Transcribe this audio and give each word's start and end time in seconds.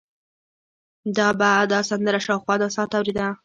هغه 1.17 1.27
به 1.39 1.51
دا 1.71 1.79
سندره 1.89 2.19
شاوخوا 2.25 2.55
دوه 2.59 2.73
ساعته 2.75 2.95
اورېده 2.97 3.27